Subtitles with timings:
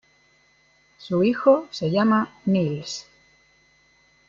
[0.97, 3.05] Su hijo se llama Nils.